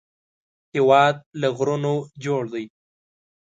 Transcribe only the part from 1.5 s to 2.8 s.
غرونو جوړ دی